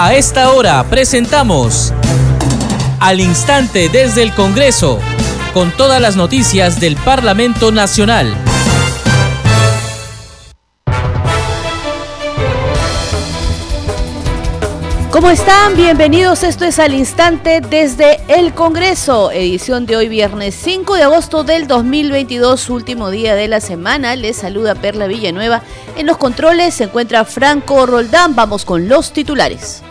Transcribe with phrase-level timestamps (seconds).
[0.00, 1.92] A esta hora presentamos
[3.00, 5.00] Al Instante desde el Congreso,
[5.52, 8.32] con todas las noticias del Parlamento Nacional.
[15.10, 15.74] ¿Cómo están?
[15.74, 16.44] Bienvenidos.
[16.44, 21.66] Esto es al instante desde el Congreso, edición de hoy viernes 5 de agosto del
[21.66, 24.14] 2022, último día de la semana.
[24.14, 25.62] Les saluda Perla Villanueva.
[25.96, 28.36] En los controles se encuentra Franco Roldán.
[28.36, 29.82] Vamos con los titulares.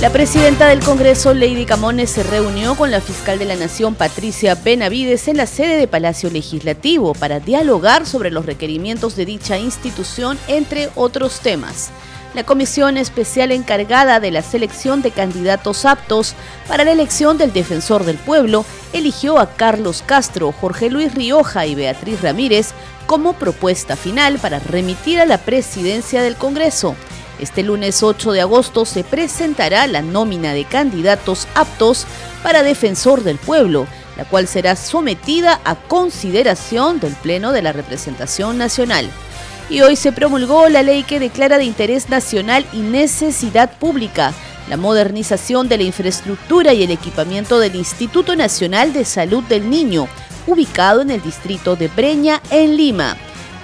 [0.00, 4.54] La presidenta del Congreso, Lady Camones, se reunió con la fiscal de la Nación, Patricia
[4.54, 10.38] Benavides, en la sede de Palacio Legislativo para dialogar sobre los requerimientos de dicha institución,
[10.48, 11.90] entre otros temas.
[12.32, 16.34] La comisión especial encargada de la selección de candidatos aptos
[16.66, 18.64] para la elección del defensor del pueblo
[18.94, 22.70] eligió a Carlos Castro, Jorge Luis Rioja y Beatriz Ramírez
[23.04, 26.96] como propuesta final para remitir a la presidencia del Congreso.
[27.40, 32.06] Este lunes 8 de agosto se presentará la nómina de candidatos aptos
[32.42, 33.86] para defensor del pueblo,
[34.18, 39.10] la cual será sometida a consideración del Pleno de la Representación Nacional.
[39.70, 44.34] Y hoy se promulgó la ley que declara de interés nacional y necesidad pública
[44.68, 50.08] la modernización de la infraestructura y el equipamiento del Instituto Nacional de Salud del Niño,
[50.46, 53.16] ubicado en el distrito de Breña, en Lima.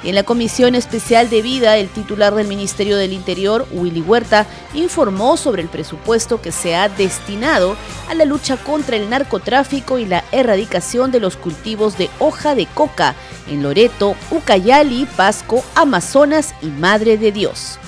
[0.06, 5.36] En la Comisión Especial de Vida, el titular del Ministerio del Interior, Willy Huerta, informó
[5.36, 7.76] sobre el presupuesto que se ha destinado
[8.08, 12.66] a la lucha contra el narcotráfico y la erradicación de los cultivos de hoja de
[12.66, 13.16] coca
[13.48, 17.80] en Loreto, Ucayali, Pasco, Amazonas y Madre de Dios.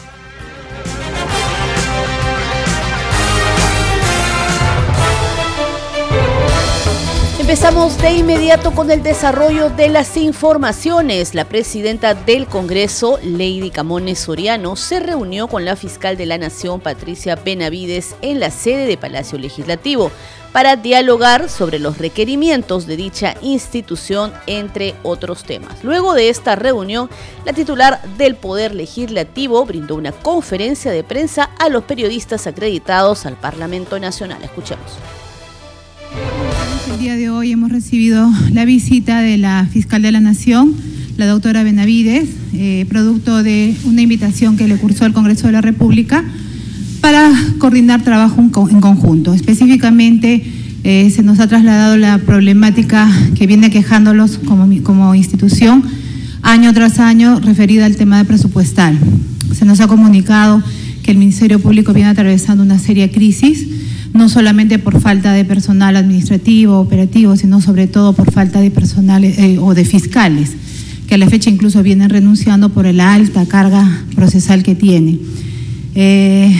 [7.48, 11.34] Empezamos de inmediato con el desarrollo de las informaciones.
[11.34, 16.78] La presidenta del Congreso, Lady Camones Soriano, se reunió con la fiscal de la Nación,
[16.78, 20.12] Patricia Benavides, en la sede de Palacio Legislativo
[20.52, 25.82] para dialogar sobre los requerimientos de dicha institución, entre otros temas.
[25.82, 27.08] Luego de esta reunión,
[27.46, 33.36] la titular del Poder Legislativo brindó una conferencia de prensa a los periodistas acreditados al
[33.36, 34.44] Parlamento Nacional.
[34.44, 34.98] Escuchemos.
[36.98, 40.74] El día de hoy hemos recibido la visita de la fiscal de la Nación,
[41.16, 45.60] la doctora Benavides, eh, producto de una invitación que le cursó el Congreso de la
[45.60, 46.24] República
[47.00, 49.32] para coordinar trabajo en conjunto.
[49.32, 50.42] Específicamente
[50.82, 55.84] eh, se nos ha trasladado la problemática que viene quejándolos como, como institución
[56.42, 58.98] año tras año referida al tema de presupuestal.
[59.54, 60.64] Se nos ha comunicado
[61.04, 63.68] que el Ministerio Público viene atravesando una seria crisis
[64.14, 69.24] no solamente por falta de personal administrativo, operativo, sino sobre todo por falta de personal
[69.24, 70.52] eh, o de fiscales,
[71.06, 75.18] que a la fecha incluso vienen renunciando por la alta carga procesal que tiene.
[75.94, 76.54] Eh,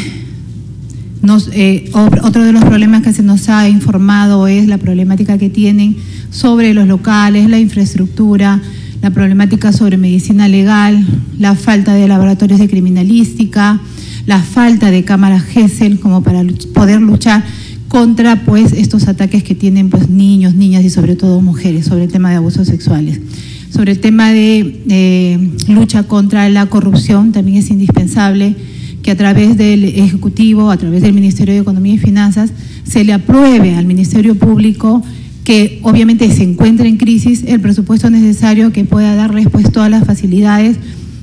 [1.53, 5.97] eh, otro de los problemas que se nos ha informado es la problemática que tienen
[6.31, 8.61] sobre los locales, la infraestructura,
[9.03, 11.05] la problemática sobre medicina legal,
[11.39, 13.81] la falta de laboratorios de criminalística,
[14.29, 16.45] la falta de cámaras GESEL como para
[16.75, 17.43] poder luchar
[17.89, 22.13] contra pues estos ataques que tienen pues niños, niñas y sobre todo mujeres sobre el
[22.13, 23.23] tema de abusos sexuales.
[23.71, 25.39] Sobre el tema de eh,
[25.69, 28.55] lucha contra la corrupción también es indispensable
[29.03, 32.53] que a través del Ejecutivo, a través del Ministerio de Economía y Finanzas,
[32.85, 35.03] se le apruebe al Ministerio Público
[35.45, 40.05] que obviamente se encuentre en crisis el presupuesto necesario que pueda darles pues todas las
[40.05, 40.77] facilidades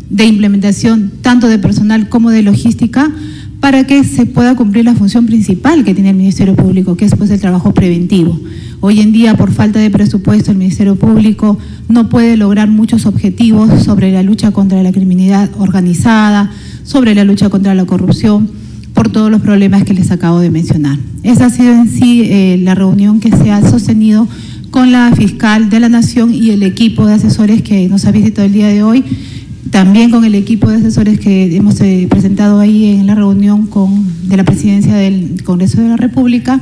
[0.10, 3.12] de implementación tanto de personal como de logística
[3.60, 7.16] para que se pueda cumplir la función principal que tiene el Ministerio Público, que es
[7.16, 8.40] pues el trabajo preventivo.
[8.80, 11.58] Hoy en día, por falta de presupuesto, el Ministerio Público
[11.90, 16.52] no puede lograr muchos objetivos sobre la lucha contra la criminalidad organizada,
[16.84, 18.50] sobre la lucha contra la corrupción,
[18.94, 21.00] por todos los problemas que les acabo de mencionar.
[21.24, 24.28] Esa ha sido en sí eh, la reunión que se ha sostenido
[24.70, 28.46] con la fiscal de la Nación y el equipo de asesores que nos ha visitado
[28.46, 29.04] el día de hoy
[29.76, 34.08] también con el equipo de asesores que hemos eh, presentado ahí en la reunión con,
[34.30, 36.62] de la presidencia del Congreso de la República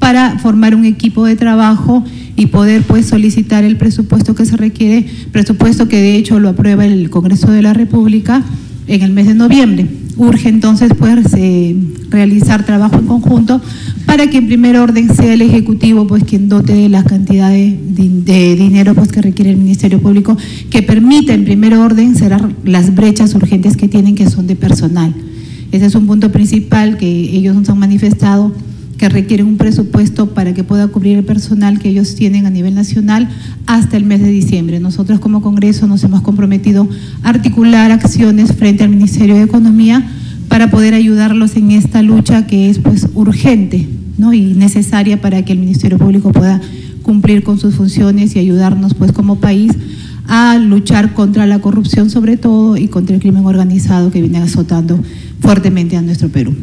[0.00, 2.02] para formar un equipo de trabajo
[2.34, 6.84] y poder pues solicitar el presupuesto que se requiere, presupuesto que de hecho lo aprueba
[6.84, 8.42] el Congreso de la República
[8.88, 9.86] en el mes de noviembre.
[10.18, 11.76] Urge entonces pues eh,
[12.10, 13.60] realizar trabajo en conjunto
[14.04, 18.56] para que en primer orden sea el Ejecutivo pues quien dote de las cantidades de,
[18.56, 20.36] dinero pues que requiere el Ministerio Público,
[20.70, 25.14] que permita en primer orden cerrar las brechas urgentes que tienen que son de personal.
[25.70, 28.52] Ese es un punto principal que ellos nos han manifestado
[28.98, 32.74] que requieren un presupuesto para que pueda cubrir el personal que ellos tienen a nivel
[32.74, 33.28] nacional
[33.66, 34.80] hasta el mes de diciembre.
[34.80, 36.88] Nosotros como Congreso nos hemos comprometido
[37.22, 40.04] a articular acciones frente al Ministerio de Economía
[40.48, 44.32] para poder ayudarlos en esta lucha que es pues urgente ¿no?
[44.32, 46.60] y necesaria para que el Ministerio Público pueda
[47.02, 49.72] cumplir con sus funciones y ayudarnos pues como país
[50.26, 54.98] a luchar contra la corrupción sobre todo y contra el crimen organizado que viene azotando
[55.40, 56.54] fuertemente a nuestro Perú.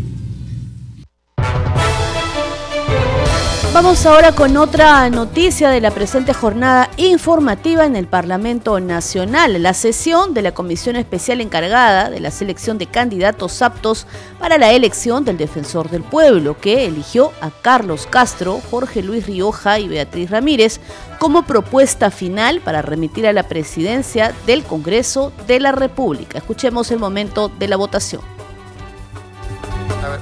[3.76, 9.74] Vamos ahora con otra noticia de la presente jornada informativa en el Parlamento Nacional, la
[9.74, 14.08] sesión de la Comisión Especial encargada de la selección de candidatos aptos
[14.40, 19.78] para la elección del Defensor del Pueblo, que eligió a Carlos Castro, Jorge Luis Rioja
[19.78, 20.80] y Beatriz Ramírez
[21.20, 26.38] como propuesta final para remitir a la presidencia del Congreso de la República.
[26.38, 28.35] Escuchemos el momento de la votación.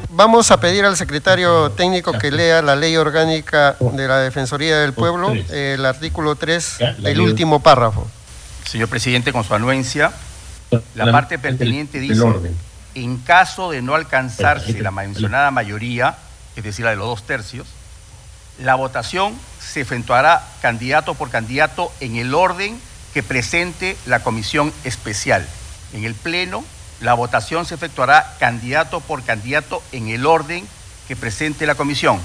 [0.10, 4.94] Vamos a pedir al secretario técnico que lea la ley orgánica de la Defensoría del
[4.94, 8.08] Pueblo, el artículo 3 del último párrafo.
[8.66, 10.12] Señor presidente, con su anuencia,
[10.96, 12.24] la parte pertinente dice,
[12.96, 16.18] en caso de no alcanzarse la mencionada mayoría,
[16.56, 17.68] es decir, la de los dos tercios,
[18.60, 22.80] la votación se efectuará candidato por candidato en el orden
[23.14, 25.48] que presente la comisión especial.
[25.94, 26.64] En el Pleno
[27.04, 30.66] la votación se efectuará candidato por candidato en el orden
[31.08, 32.18] que presente la comisión.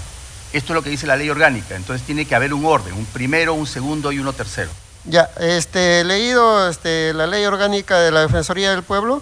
[0.53, 3.05] Esto es lo que dice la ley orgánica, entonces tiene que haber un orden, un
[3.07, 4.71] primero, un segundo y uno tercero.
[5.05, 9.21] Ya, este, leído este, la ley orgánica de la Defensoría del Pueblo,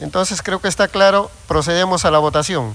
[0.00, 2.74] entonces creo que está claro, procedemos a la votación.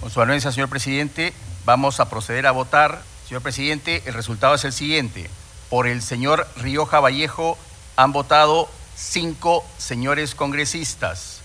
[0.00, 1.32] Con su anuencia, señor presidente,
[1.64, 3.02] vamos a proceder a votar.
[3.28, 5.30] Señor presidente, el resultado es el siguiente.
[5.70, 7.56] Por el señor Rioja Vallejo
[7.94, 11.37] han votado cinco señores congresistas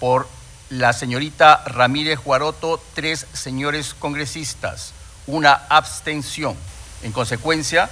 [0.00, 0.28] por
[0.70, 4.92] la señorita Ramírez Guaroto, tres señores congresistas,
[5.26, 6.56] una abstención.
[7.02, 7.88] En consecuencia,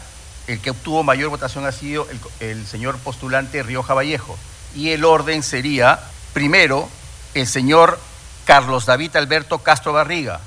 [0.47, 2.07] el que obtuvo mayor votación ha sido
[2.41, 4.37] el, señor postulante Rioja Vallejo.
[4.75, 6.01] Y el orden sería,
[6.33, 6.89] primero,
[7.35, 7.99] el señor
[8.45, 10.41] Carlos David Alberto Castro Barriga.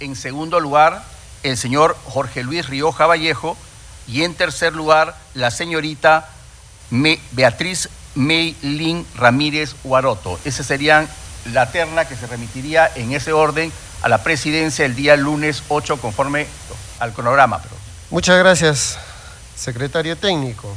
[0.00, 1.04] En segundo lugar,
[1.42, 3.56] el señor Jorge Luis Rioja Vallejo.
[4.06, 6.28] Y en tercer lugar, la señorita
[7.32, 10.38] Beatriz Meilín Ramírez Huaroto.
[10.44, 11.08] Esa sería
[11.52, 13.72] la terna que se remitiría en ese orden
[14.02, 16.46] a la presidencia el día lunes 8 conforme
[16.98, 17.60] al cronograma.
[18.10, 18.98] Muchas gracias,
[19.56, 20.74] secretario técnico.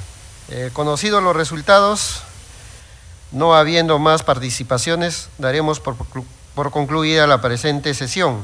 [0.49, 2.21] Eh, conocidos los resultados,
[3.31, 5.95] no habiendo más participaciones, daremos por,
[6.53, 8.41] por concluida la presente sesión.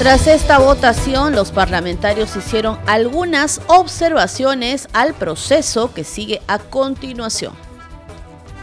[0.00, 7.52] Tras esta votación, los parlamentarios hicieron algunas observaciones al proceso que sigue a continuación.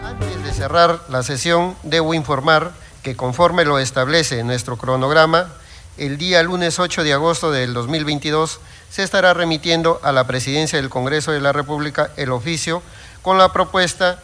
[0.04, 2.72] Antes de cerrar la sesión, debo informar
[3.04, 5.54] que conforme lo establece nuestro cronograma,
[5.98, 10.90] el día lunes 8 de agosto del 2022 se estará remitiendo a la Presidencia del
[10.90, 12.82] Congreso de la República el oficio
[13.22, 14.18] con la propuesta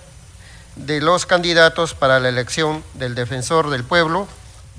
[0.78, 4.28] de los candidatos para la elección del Defensor del Pueblo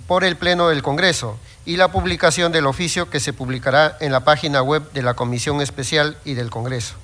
[0.08, 4.20] por el Pleno del Congreso y la publicación del oficio que se publicará en la
[4.20, 6.94] página web de la Comisión Especial y del Congreso.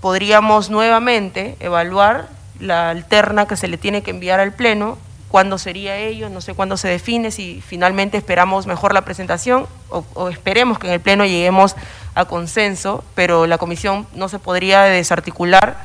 [0.00, 2.28] Podríamos nuevamente evaluar
[2.60, 4.98] la alterna que se le tiene que enviar al Pleno,
[5.28, 10.28] cuándo sería ello, no sé cuándo se define, si finalmente esperamos mejor la presentación o,
[10.28, 11.74] esperemos que en el Pleno lleguemos
[12.14, 15.76] a consenso, pero la comisión no se podría desarticular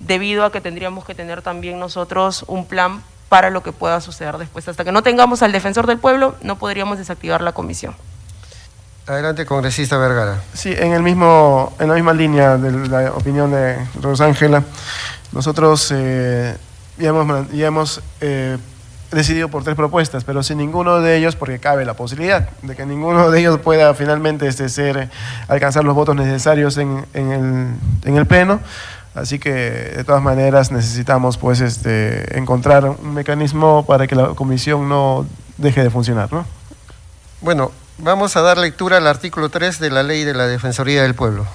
[0.00, 4.38] debido a que tendríamos que tener también nosotros un plan para lo que pueda suceder
[4.38, 4.68] después.
[4.68, 7.94] Hasta que no tengamos al defensor del pueblo, no podríamos desactivar la comisión.
[9.06, 10.42] Adelante, congresista Vergara.
[10.54, 14.64] Sí, en, el mismo, en la misma línea de la opinión de Rosángela,
[15.32, 16.56] nosotros eh,
[16.96, 18.56] ya hemos, ya hemos eh,
[19.10, 22.86] decidido por tres propuestas, pero sin ninguno de ellos, porque cabe la posibilidad de que
[22.86, 25.10] ninguno de ellos pueda finalmente este, ser,
[25.48, 28.60] alcanzar los votos necesarios en, en, el, en el Pleno.
[29.14, 34.88] Así que de todas maneras necesitamos pues este, encontrar un mecanismo para que la comisión
[34.88, 36.32] no deje de funcionar.
[36.32, 36.44] ¿no?
[37.40, 41.14] Bueno, vamos a dar lectura al artículo 3 de la Ley de la Defensoría del
[41.14, 41.46] Pueblo.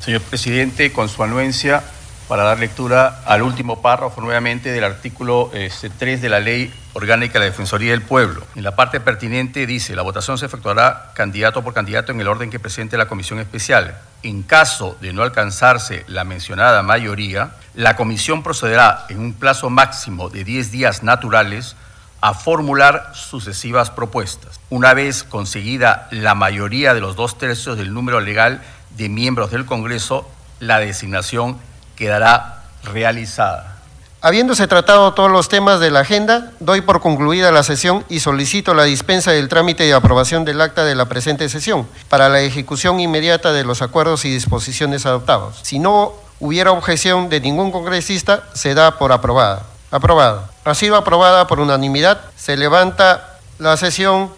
[0.00, 1.82] Señor presidente, con su anuencia
[2.28, 7.34] para dar lectura al último párrafo nuevamente del artículo 3 este, de la Ley Orgánica
[7.34, 8.44] de la Defensoría del Pueblo.
[8.56, 12.50] En la parte pertinente dice, la votación se efectuará candidato por candidato en el orden
[12.50, 13.98] que presente la comisión especial.
[14.22, 20.28] En caso de no alcanzarse la mencionada mayoría, la comisión procederá en un plazo máximo
[20.28, 21.76] de 10 días naturales
[22.20, 24.58] a formular sucesivas propuestas.
[24.70, 28.62] Una vez conseguida la mayoría de los dos tercios del número legal
[28.96, 30.28] de miembros del Congreso,
[30.58, 31.58] la designación
[31.96, 33.76] quedará realizada.
[34.22, 38.74] Habiéndose tratado todos los temas de la agenda, doy por concluida la sesión y solicito
[38.74, 42.98] la dispensa del trámite y aprobación del acta de la presente sesión para la ejecución
[42.98, 45.60] inmediata de los acuerdos y disposiciones adoptados.
[45.62, 49.62] Si no hubiera objeción de ningún congresista, se da por aprobada.
[49.90, 50.50] Aprobada.
[50.64, 52.20] Ha sido aprobada por unanimidad.
[52.36, 54.30] Se levanta la sesión.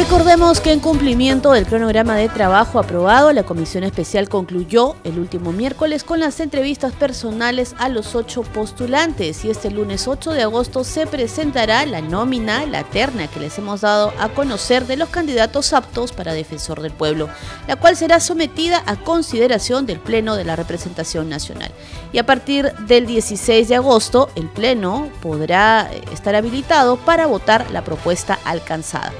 [0.00, 5.52] Recordemos que en cumplimiento del cronograma de trabajo aprobado, la comisión especial concluyó el último
[5.52, 10.84] miércoles con las entrevistas personales a los ocho postulantes y este lunes 8 de agosto
[10.84, 15.74] se presentará la nómina, la terna que les hemos dado a conocer de los candidatos
[15.74, 17.28] aptos para defensor del pueblo,
[17.68, 21.72] la cual será sometida a consideración del Pleno de la Representación Nacional.
[22.14, 27.84] Y a partir del 16 de agosto, el Pleno podrá estar habilitado para votar la
[27.84, 29.12] propuesta alcanzada.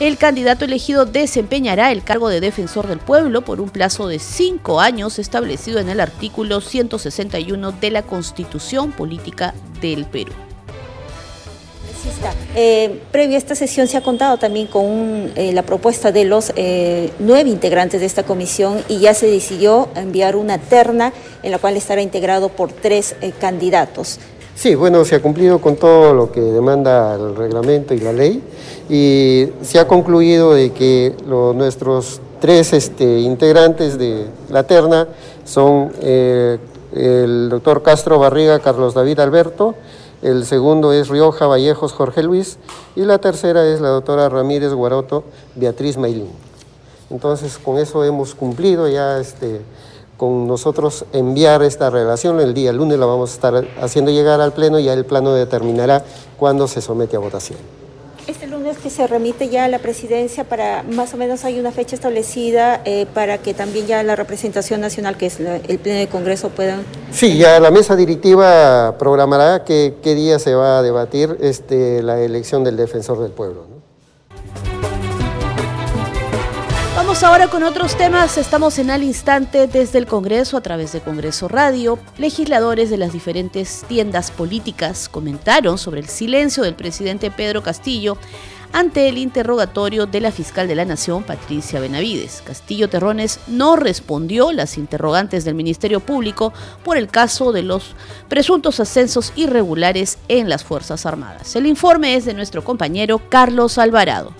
[0.00, 4.80] El candidato elegido desempeñará el cargo de defensor del pueblo por un plazo de cinco
[4.80, 10.32] años establecido en el artículo 161 de la Constitución Política del Perú.
[12.54, 16.52] Eh, previo a esta sesión se ha contado también con eh, la propuesta de los
[16.54, 21.12] eh, nueve integrantes de esta comisión y ya se decidió enviar una terna
[21.42, 24.20] en la cual estará integrado por tres candidatos.
[24.58, 28.42] Sí, bueno, se ha cumplido con todo lo que demanda el reglamento y la ley
[28.88, 35.06] y se ha concluido de que nuestros tres este, integrantes de la terna
[35.44, 36.58] son eh,
[36.92, 39.76] el doctor Castro Barriga Carlos David Alberto,
[40.22, 42.58] el segundo es Rioja Vallejos Jorge Luis
[42.96, 45.22] y la tercera es la doctora Ramírez Guaroto
[45.54, 46.32] Beatriz Mailín.
[47.10, 49.60] Entonces con eso hemos cumplido ya este,
[50.18, 52.40] con nosotros enviar esta relación.
[52.40, 55.32] El día lunes la vamos a estar haciendo llegar al Pleno y ya el Pleno
[55.32, 56.04] determinará
[56.36, 57.58] cuándo se somete a votación.
[58.26, 61.72] Este lunes que se remite ya a la presidencia para más o menos hay una
[61.72, 66.08] fecha establecida eh, para que también ya la representación nacional, que es el Pleno de
[66.08, 66.82] Congreso, puedan...
[67.10, 72.64] Sí, ya la mesa directiva programará qué día se va a debatir este, la elección
[72.64, 73.67] del defensor del pueblo.
[77.20, 78.38] Ahora con otros temas.
[78.38, 81.98] Estamos en al instante desde el Congreso a través de Congreso Radio.
[82.16, 88.16] Legisladores de las diferentes tiendas políticas comentaron sobre el silencio del presidente Pedro Castillo
[88.72, 92.42] ante el interrogatorio de la fiscal de la Nación, Patricia Benavides.
[92.46, 96.52] Castillo Terrones no respondió las interrogantes del Ministerio Público
[96.84, 97.94] por el caso de los
[98.28, 101.54] presuntos ascensos irregulares en las Fuerzas Armadas.
[101.56, 104.32] El informe es de nuestro compañero Carlos Alvarado.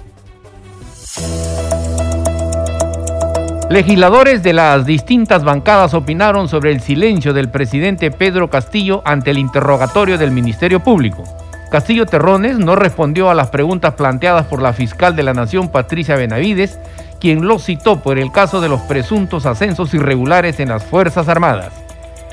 [3.70, 9.37] Legisladores de las distintas bancadas opinaron sobre el silencio del presidente Pedro Castillo ante el
[9.37, 11.25] interrogatorio del Ministerio Público.
[11.70, 16.16] Castillo Terrones no respondió a las preguntas planteadas por la fiscal de la Nación, Patricia
[16.16, 16.78] Benavides,
[17.20, 21.75] quien lo citó por el caso de los presuntos ascensos irregulares en las Fuerzas Armadas.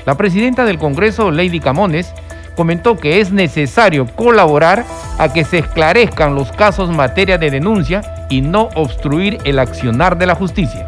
[0.06, 2.14] La presidenta del Congreso, Lady Camones,
[2.56, 4.86] comentó que es necesario colaborar
[5.18, 10.24] a que se esclarezcan los casos materia de denuncia y no obstruir el accionar de
[10.24, 10.86] la justicia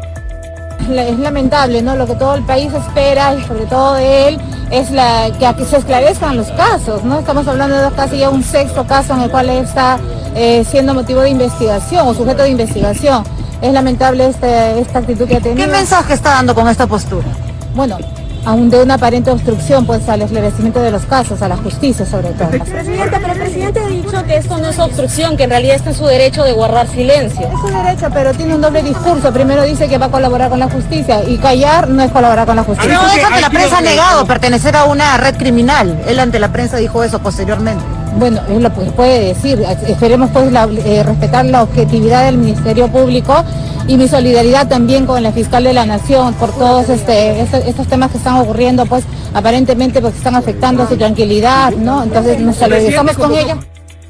[0.79, 1.95] es lamentable, ¿no?
[1.95, 5.77] Lo que todo el país espera y sobre todo de él es la, que, se
[5.77, 7.19] esclarezcan los casos, ¿no?
[7.19, 9.99] Estamos hablando de casi ya un sexto caso en el cual está
[10.35, 13.23] eh, siendo motivo de investigación o sujeto de investigación.
[13.61, 15.65] Es lamentable este, esta actitud que ha tenido.
[15.65, 17.27] ¿Qué mensaje está dando con esta postura?
[17.75, 17.97] Bueno,
[18.45, 22.29] aún de una aparente obstrucción pues al esclarecimiento de los casos, a la justicia sobre
[22.29, 22.49] todo.
[22.49, 25.89] Presidente, pero el presidente ha dicho que esto no es obstrucción, que en realidad está
[25.89, 27.47] en su derecho de guardar silencio.
[27.47, 29.31] Es su derecho, pero tiene un doble discurso.
[29.31, 32.55] Primero dice que va a colaborar con la justicia y callar no es colaborar con
[32.55, 32.93] la justicia.
[32.93, 36.01] No, eso que la prensa ha negado pertenecer a una red criminal.
[36.07, 37.98] Él ante la prensa dijo eso posteriormente.
[38.17, 39.63] Bueno, él lo puede decir.
[39.87, 40.51] Esperemos pues
[40.85, 43.43] eh, respetar la objetividad del Ministerio Público
[43.87, 48.11] y mi solidaridad también con la fiscal de la Nación por todos este, estos, temas
[48.11, 52.03] que están ocurriendo, pues aparentemente porque están afectando su tranquilidad, ¿no?
[52.03, 53.57] Entonces nos solidarizamos con ella.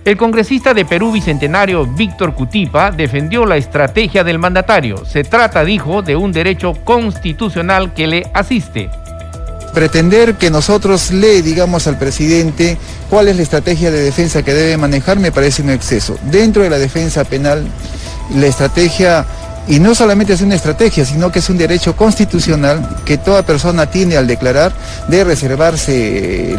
[0.05, 5.05] El congresista de Perú Bicentenario Víctor Cutipa defendió la estrategia del mandatario.
[5.05, 8.89] Se trata, dijo, de un derecho constitucional que le asiste.
[9.73, 12.77] Pretender que nosotros le digamos al presidente
[13.09, 16.17] cuál es la estrategia de defensa que debe manejar me parece un exceso.
[16.31, 17.65] Dentro de la defensa penal,
[18.35, 19.25] la estrategia
[19.69, 23.85] y no solamente es una estrategia, sino que es un derecho constitucional que toda persona
[23.85, 24.73] tiene al declarar
[25.07, 26.57] de reservarse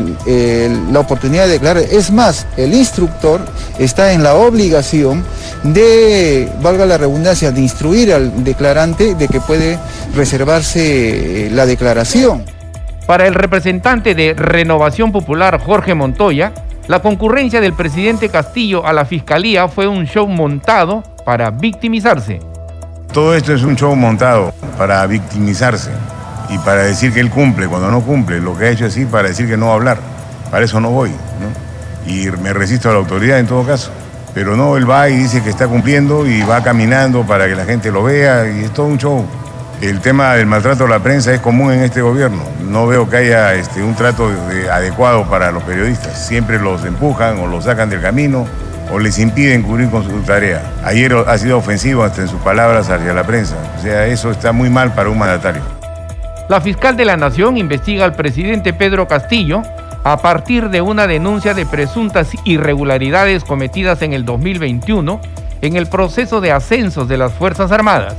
[0.93, 1.83] la oportunidad de declarar.
[1.91, 3.41] Es más, el instructor
[3.81, 5.25] está en la obligación
[5.65, 9.77] de, valga la redundancia, de instruir al declarante de que puede
[10.15, 12.45] reservarse la declaración.
[13.11, 16.53] Para el representante de Renovación Popular, Jorge Montoya,
[16.87, 22.39] la concurrencia del presidente Castillo a la fiscalía fue un show montado para victimizarse.
[23.13, 25.91] Todo esto es un show montado para victimizarse
[26.51, 29.27] y para decir que él cumple cuando no cumple, lo que ha hecho así para
[29.27, 29.99] decir que no va a hablar.
[30.49, 31.11] Para eso no voy.
[32.07, 33.91] Y me resisto a la autoridad en todo caso.
[34.35, 37.65] Pero no, él va y dice que está cumpliendo y va caminando para que la
[37.65, 39.27] gente lo vea y es todo un show.
[39.81, 42.45] El tema del maltrato a la prensa es común en este gobierno.
[42.71, 44.31] No veo que haya este, un trato
[44.71, 46.25] adecuado para los periodistas.
[46.25, 48.47] Siempre los empujan o los sacan del camino
[48.93, 50.63] o les impiden cubrir con su tarea.
[50.85, 53.57] Ayer ha sido ofensivo hasta en sus palabras hacia la prensa.
[53.77, 55.63] O sea, eso está muy mal para un mandatario.
[56.49, 59.63] La fiscal de la Nación investiga al presidente Pedro Castillo
[60.05, 65.21] a partir de una denuncia de presuntas irregularidades cometidas en el 2021
[65.61, 68.15] en el proceso de ascensos de las Fuerzas Armadas.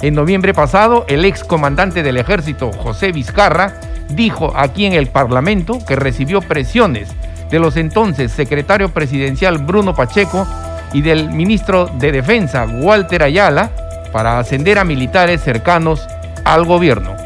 [0.00, 5.78] En noviembre pasado, el ex comandante del ejército, José Vizcarra, dijo aquí en el Parlamento
[5.86, 7.08] que recibió presiones
[7.50, 10.46] de los entonces secretario presidencial Bruno Pacheco
[10.92, 13.70] y del ministro de Defensa, Walter Ayala,
[14.12, 16.06] para ascender a militares cercanos
[16.44, 17.25] al gobierno.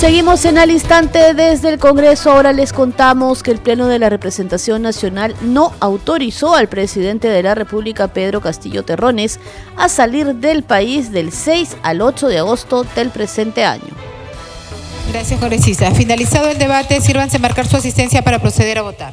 [0.00, 2.32] Seguimos en al instante desde el Congreso.
[2.32, 7.42] Ahora les contamos que el Pleno de la Representación Nacional no autorizó al presidente de
[7.42, 9.38] la República, Pedro Castillo Terrones,
[9.76, 13.92] a salir del país del 6 al 8 de agosto del presente año.
[15.12, 15.90] Gracias, congresista.
[15.90, 19.12] Finalizado el debate, sírvanse marcar su asistencia para proceder a votar.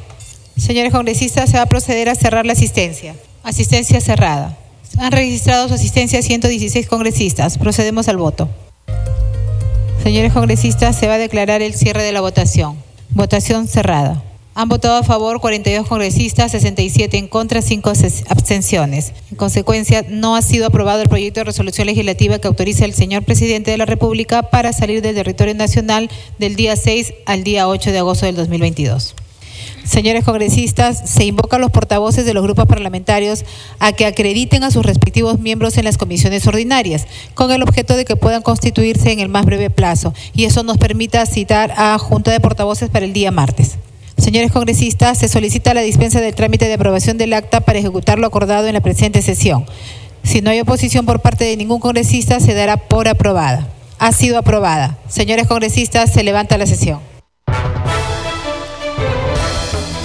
[0.56, 3.14] Señores congresistas, se va a proceder a cerrar la asistencia.
[3.42, 4.56] Asistencia cerrada.
[4.96, 7.58] Han registrado su asistencia 116 congresistas.
[7.58, 8.48] Procedemos al voto.
[10.08, 12.78] Señores congresistas, se va a declarar el cierre de la votación.
[13.10, 14.24] Votación cerrada.
[14.54, 17.92] Han votado a favor 42 congresistas, 67 en contra, 5
[18.30, 19.12] abstenciones.
[19.30, 23.22] En consecuencia, no ha sido aprobado el proyecto de resolución legislativa que autoriza al señor
[23.22, 27.92] presidente de la República para salir del territorio nacional del día 6 al día 8
[27.92, 29.14] de agosto del 2022.
[29.88, 33.46] Señores congresistas, se invoca a los portavoces de los grupos parlamentarios
[33.78, 38.04] a que acrediten a sus respectivos miembros en las comisiones ordinarias, con el objeto de
[38.04, 42.30] que puedan constituirse en el más breve plazo, y eso nos permita citar a Junta
[42.30, 43.78] de Portavoces para el día martes.
[44.18, 48.26] Señores congresistas, se solicita la dispensa del trámite de aprobación del acta para ejecutar lo
[48.26, 49.64] acordado en la presente sesión.
[50.22, 53.68] Si no hay oposición por parte de ningún congresista, se dará por aprobada.
[53.98, 54.98] Ha sido aprobada.
[55.08, 57.00] Señores congresistas, se levanta la sesión.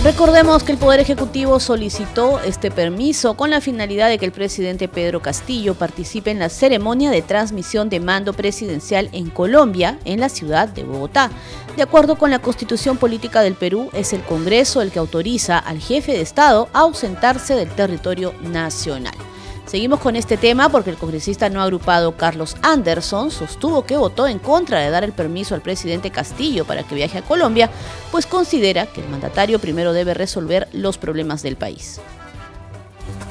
[0.03, 4.89] Recordemos que el Poder Ejecutivo solicitó este permiso con la finalidad de que el presidente
[4.89, 10.27] Pedro Castillo participe en la ceremonia de transmisión de mando presidencial en Colombia, en la
[10.27, 11.31] ciudad de Bogotá.
[11.77, 15.79] De acuerdo con la Constitución Política del Perú, es el Congreso el que autoriza al
[15.79, 19.15] jefe de Estado a ausentarse del territorio nacional.
[19.65, 24.37] Seguimos con este tema porque el congresista no agrupado Carlos Anderson sostuvo que votó en
[24.37, 27.69] contra de dar el permiso al presidente Castillo para que viaje a Colombia,
[28.11, 32.01] pues considera que el mandatario primero debe resolver los problemas del país.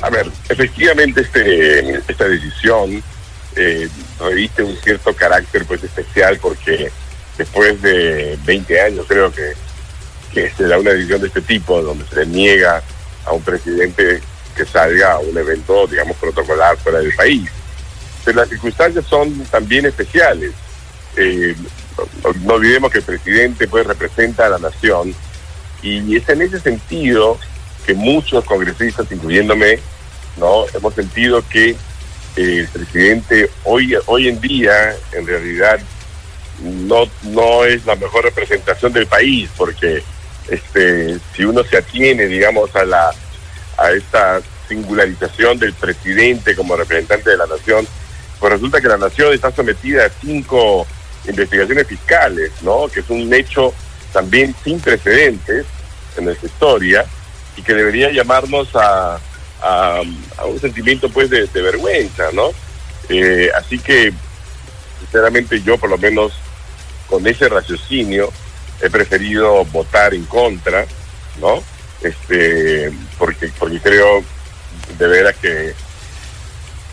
[0.01, 3.03] A ver, efectivamente este, esta decisión
[3.55, 6.91] eh, reviste un cierto carácter pues especial porque
[7.37, 9.53] después de 20 años creo que,
[10.33, 12.83] que se da una decisión de este tipo donde se le niega
[13.27, 14.23] a un presidente
[14.55, 17.49] que salga un evento, digamos, protocolar fuera del país.
[18.25, 20.53] Pero las circunstancias son también especiales.
[21.17, 21.55] Eh,
[22.45, 25.15] no, olvidemos que el presidente pues representa a la nación
[25.83, 27.39] y es en ese sentido
[27.85, 29.81] que muchos congresistas, incluyéndome,
[30.37, 31.77] no hemos sentido que eh,
[32.37, 35.79] el presidente hoy hoy en día en realidad
[36.63, 40.03] no no es la mejor representación del país porque
[40.49, 43.15] este si uno se atiene digamos a la
[43.83, 47.87] a esta singularización del presidente como representante de la nación,
[48.39, 50.87] pues resulta que la nación está sometida a cinco
[51.29, 52.89] investigaciones fiscales, ¿no?
[52.89, 53.75] Que es un hecho
[54.13, 55.67] también sin precedentes
[56.17, 57.05] en nuestra historia
[57.57, 59.19] y que debería llamarnos a,
[60.45, 62.51] un sentimiento pues de, vergüenza, ¿no?
[63.09, 64.13] Eh, así que,
[65.01, 66.33] sinceramente, yo por lo menos
[67.07, 68.33] con ese raciocinio
[68.81, 70.85] he preferido votar en contra,
[71.41, 71.63] ¿no?
[72.03, 74.25] Este porque porque creo
[74.99, 75.75] de veras que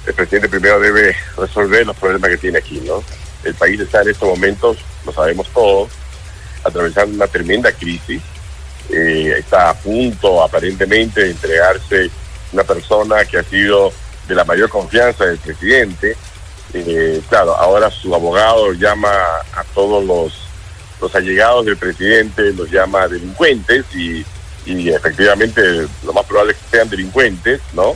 [0.05, 3.03] el presidente primero debe resolver los problemas que tiene aquí, ¿no?
[3.43, 5.89] El país está en estos momentos, lo sabemos todos,
[6.63, 8.21] atravesando una tremenda crisis.
[8.89, 12.09] Eh, está a punto, aparentemente, de entregarse
[12.51, 13.93] una persona que ha sido
[14.27, 16.17] de la mayor confianza del presidente.
[16.73, 19.11] Eh, claro, ahora su abogado llama
[19.53, 20.33] a todos los,
[20.99, 24.25] los allegados del presidente, los llama delincuentes y
[24.65, 25.61] y efectivamente
[26.03, 27.95] lo más probable es que sean delincuentes, ¿no?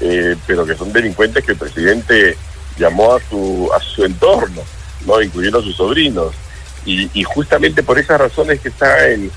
[0.00, 2.36] Eh, pero que son delincuentes que el presidente
[2.78, 4.62] llamó a su, a su entorno,
[5.06, 5.22] ¿no?
[5.22, 6.34] Incluyendo a sus sobrinos.
[6.84, 9.30] Y, justamente por esas razones que está en,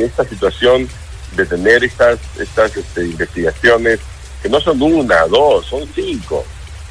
[0.00, 0.88] esta situación
[1.36, 3.98] de tener estas, estas este, investigaciones,
[4.40, 6.44] que no son una, dos, son cinco,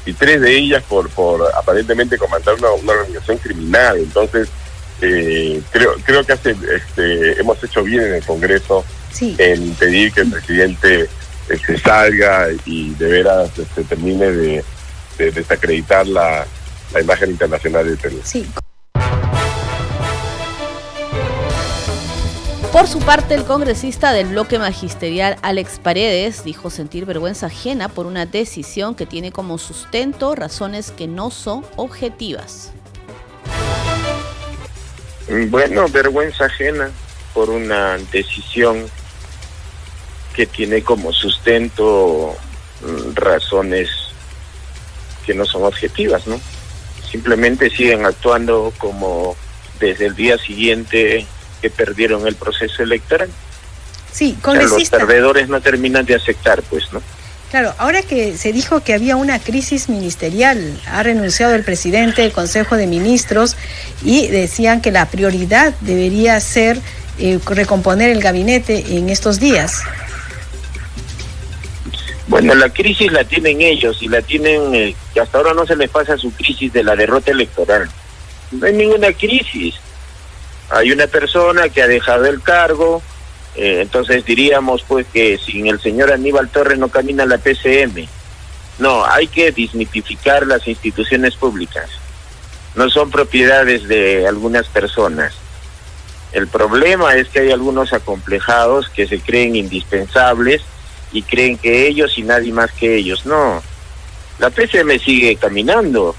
[0.04, 3.96] y tres de ellas por, por aparentemente comandar una, una organización criminal.
[3.96, 4.48] Entonces,
[5.00, 8.84] eh, creo, creo que hace, este, hemos hecho bien en el Congreso
[9.20, 11.08] en pedir que el presidente
[11.46, 14.64] se este, salga y de veras se este, termine de,
[15.18, 16.46] desacreditar la,
[16.92, 18.20] la imagen internacional del Perú.
[18.24, 18.46] Sí.
[22.72, 28.06] Por su parte, el congresista del bloque magisterial Alex Paredes dijo sentir vergüenza ajena por
[28.06, 32.72] una decisión que tiene como sustento razones que no son objetivas.
[35.50, 36.90] Bueno, vergüenza ajena
[37.32, 38.86] por una decisión
[40.34, 42.36] que tiene como sustento
[42.82, 43.88] mm, razones
[45.24, 46.40] que no son objetivas, ¿no?
[47.10, 49.36] Simplemente siguen actuando como
[49.80, 51.26] desde el día siguiente
[51.62, 53.30] que perdieron el proceso electoral.
[54.12, 54.98] Sí, congresista.
[54.98, 57.02] los perdedores no terminan de aceptar, pues, ¿no?
[57.50, 62.32] Claro, ahora que se dijo que había una crisis ministerial, ha renunciado el presidente del
[62.32, 63.56] Consejo de Ministros
[64.02, 66.80] y decían que la prioridad debería ser
[67.18, 69.82] eh, recomponer el gabinete en estos días.
[72.26, 75.76] Bueno, la crisis la tienen ellos y la tienen, eh, que hasta ahora no se
[75.76, 77.88] les pasa su crisis de la derrota electoral.
[78.50, 79.74] No hay ninguna crisis
[80.70, 83.02] hay una persona que ha dejado el cargo,
[83.54, 88.08] eh, entonces diríamos pues que sin el señor Aníbal Torres no camina la PCM.
[88.78, 91.88] No, hay que dismitificar las instituciones públicas.
[92.74, 95.34] No son propiedades de algunas personas.
[96.32, 100.62] El problema es que hay algunos acomplejados que se creen indispensables
[101.14, 103.24] y creen que ellos y nadie más que ellos.
[103.24, 103.62] No,
[104.38, 106.14] la PCM sigue caminando.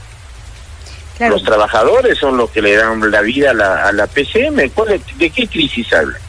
[1.20, 4.72] Los trabajadores son los que le dan la vida a la, a la PCM.
[5.18, 6.20] ¿De qué crisis habla?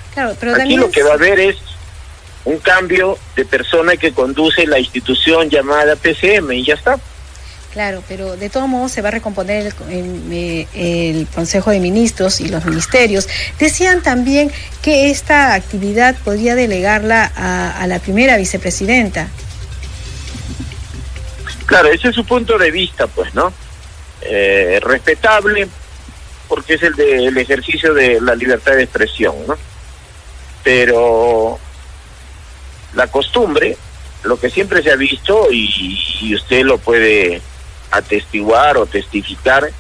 [0.62, 1.57] Aquí lo que va a haber es
[2.44, 6.98] un cambio de persona que conduce la institución llamada PCM y ya está.
[7.77, 12.41] Claro, pero de todos modos se va a recomponer el, el, el, Consejo de Ministros
[12.41, 13.29] y los ministerios.
[13.59, 19.29] Decían también que esta actividad podría delegarla a, la primera vicepresidenta.
[21.67, 23.53] Claro, ese es su punto de vista, pues, ¿no?
[24.23, 25.69] Eh, respetable
[26.49, 29.55] porque es el del ejercicio de la libertad de expresión, ¿no?
[30.65, 31.59] Pero
[32.95, 33.77] la costumbre,
[34.25, 37.43] lo que siempre se ha visto y usted lo puede
[37.96, 39.70] atestiguar o testificar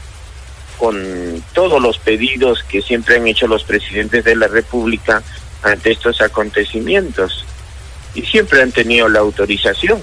[0.78, 5.22] con todos los pedidos que siempre han hecho los presidentes de la República
[5.62, 7.44] ante estos acontecimientos
[8.14, 10.00] y siempre han tenido la autorización.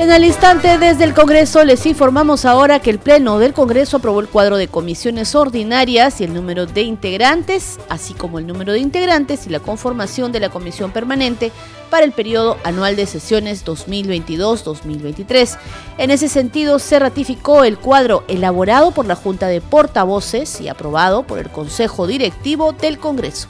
[0.00, 4.20] En el instante desde el Congreso les informamos ahora que el Pleno del Congreso aprobó
[4.20, 8.78] el cuadro de comisiones ordinarias y el número de integrantes, así como el número de
[8.78, 11.52] integrantes y la conformación de la comisión permanente
[11.90, 15.58] para el periodo anual de sesiones 2022-2023.
[15.98, 21.24] En ese sentido, se ratificó el cuadro elaborado por la Junta de Portavoces y aprobado
[21.24, 23.48] por el Consejo Directivo del Congreso.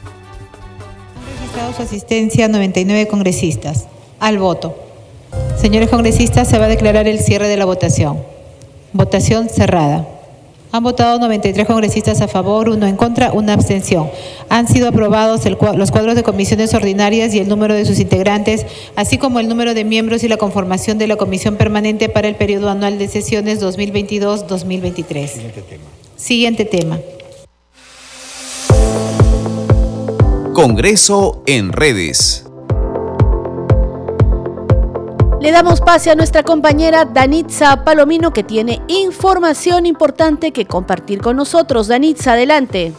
[1.15, 3.87] Han registrado su asistencia 99 congresistas.
[4.19, 4.90] Al voto.
[5.61, 8.23] Señores congresistas, se va a declarar el cierre de la votación.
[8.95, 10.09] Votación cerrada.
[10.73, 14.09] Han votado 93 congresistas a favor, uno en contra, una abstención.
[14.49, 18.65] Han sido aprobados el, los cuadros de comisiones ordinarias y el número de sus integrantes,
[18.97, 22.37] así como el número de miembros y la conformación de la comisión permanente para el
[22.37, 25.29] periodo anual de sesiones 2022-2023.
[25.29, 25.85] Siguiente tema.
[26.17, 26.99] Siguiente tema.
[30.55, 32.50] Congreso en redes.
[35.41, 41.37] Le damos pase a nuestra compañera Danitza Palomino que tiene información importante que compartir con
[41.37, 41.89] nosotros.
[41.89, 42.93] Danitza, adelante.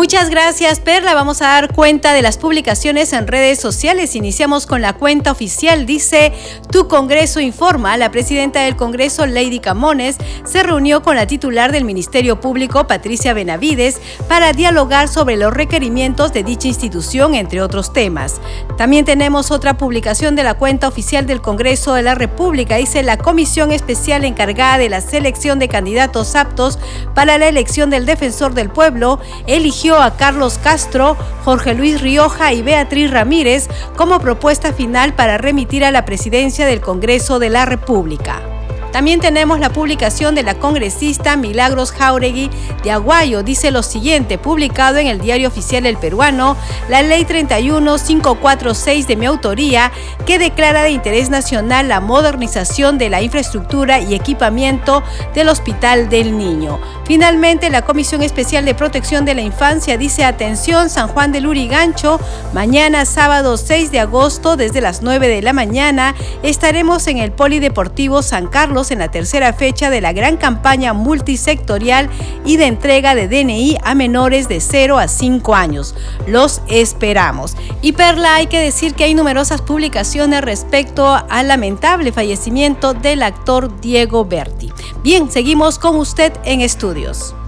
[0.00, 1.12] Muchas gracias, Perla.
[1.12, 4.16] Vamos a dar cuenta de las publicaciones en redes sociales.
[4.16, 5.84] Iniciamos con la cuenta oficial.
[5.84, 6.32] Dice,
[6.72, 7.98] tu Congreso informa.
[7.98, 13.34] La presidenta del Congreso, Lady Camones, se reunió con la titular del Ministerio Público, Patricia
[13.34, 18.40] Benavides, para dialogar sobre los requerimientos de dicha institución, entre otros temas.
[18.78, 22.76] También tenemos otra publicación de la cuenta oficial del Congreso de la República.
[22.76, 26.78] Dice, la comisión especial encargada de la selección de candidatos aptos
[27.14, 32.62] para la elección del defensor del pueblo eligió a Carlos Castro, Jorge Luis Rioja y
[32.62, 38.49] Beatriz Ramírez como propuesta final para remitir a la presidencia del Congreso de la República.
[38.92, 42.50] También tenemos la publicación de la congresista Milagros Jauregui
[42.82, 43.42] de Aguayo.
[43.42, 46.56] Dice lo siguiente, publicado en el Diario Oficial El Peruano,
[46.88, 49.92] la Ley 31546 de mi autoría,
[50.26, 55.02] que declara de interés nacional la modernización de la infraestructura y equipamiento
[55.34, 56.80] del Hospital del Niño.
[57.04, 62.20] Finalmente, la Comisión Especial de Protección de la Infancia dice atención San Juan del Urigancho,
[62.52, 68.22] mañana sábado 6 de agosto desde las 9 de la mañana estaremos en el Polideportivo
[68.22, 72.08] San Carlos en la tercera fecha de la gran campaña multisectorial
[72.46, 75.94] y de entrega de DNI a menores de 0 a 5 años.
[76.26, 77.56] Los esperamos.
[77.82, 83.80] Y Perla, hay que decir que hay numerosas publicaciones respecto al lamentable fallecimiento del actor
[83.80, 84.72] Diego Berti.
[85.02, 87.39] Bien, seguimos con usted en estudio.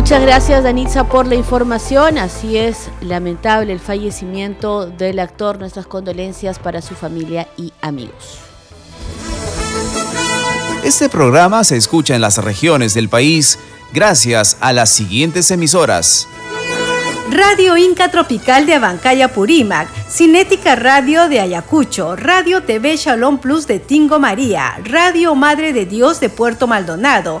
[0.00, 2.16] Muchas gracias Danitza por la información.
[2.16, 5.58] Así es, lamentable el fallecimiento del actor.
[5.58, 8.38] Nuestras condolencias para su familia y amigos.
[10.82, 13.58] Este programa se escucha en las regiones del país
[13.92, 16.26] gracias a las siguientes emisoras.
[17.30, 23.78] Radio Inca Tropical de Abancaya Purímac, Cinética Radio de Ayacucho, Radio TV Shalom Plus de
[23.78, 27.40] Tingo María, Radio Madre de Dios de Puerto Maldonado,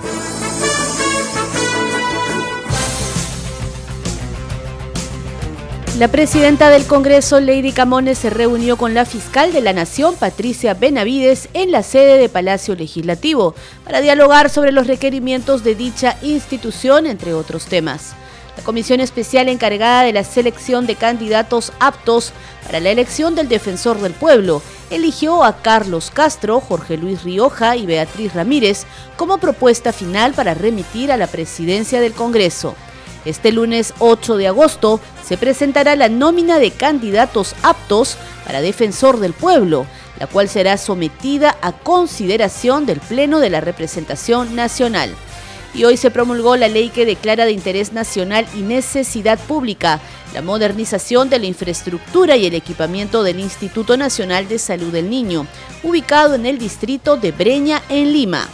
[5.97, 10.73] La presidenta del Congreso, Lady Camones, se reunió con la fiscal de la Nación, Patricia
[10.73, 17.07] Benavides, en la sede de Palacio Legislativo para dialogar sobre los requerimientos de dicha institución,
[17.07, 18.13] entre otros temas.
[18.55, 22.31] La comisión especial encargada de la selección de candidatos aptos
[22.65, 27.85] para la elección del defensor del pueblo eligió a Carlos Castro, Jorge Luis Rioja y
[27.85, 28.85] Beatriz Ramírez
[29.17, 32.75] como propuesta final para remitir a la presidencia del Congreso.
[33.25, 39.33] Este lunes 8 de agosto se presentará la nómina de candidatos aptos para defensor del
[39.33, 39.85] pueblo,
[40.19, 45.15] la cual será sometida a consideración del Pleno de la Representación Nacional
[45.73, 49.99] y hoy se promulgó la ley que declara de interés nacional y necesidad pública
[50.33, 55.45] la modernización de la infraestructura y el equipamiento del Instituto Nacional de Salud del Niño,
[55.83, 58.47] ubicado en el distrito de Breña, en Lima.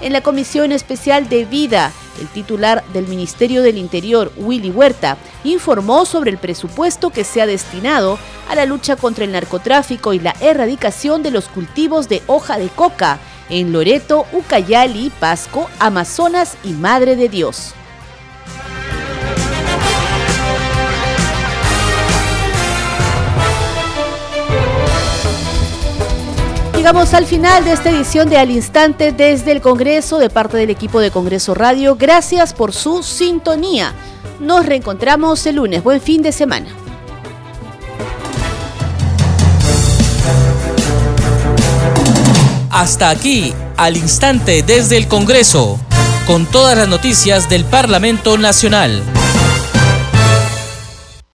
[0.00, 6.04] En la Comisión Especial de Vida, el titular del Ministerio del Interior, Willy Huerta, informó
[6.06, 10.34] sobre el presupuesto que se ha destinado a la lucha contra el narcotráfico y la
[10.40, 13.18] erradicación de los cultivos de hoja de coca
[13.50, 17.74] en Loreto, Ucayali, Pasco, Amazonas y Madre de Dios.
[26.84, 30.68] Llegamos al final de esta edición de Al Instante desde el Congreso de parte del
[30.68, 31.96] equipo de Congreso Radio.
[31.96, 33.94] Gracias por su sintonía.
[34.38, 35.82] Nos reencontramos el lunes.
[35.82, 36.66] Buen fin de semana.
[42.68, 45.80] Hasta aquí, al instante desde el Congreso,
[46.26, 49.02] con todas las noticias del Parlamento Nacional.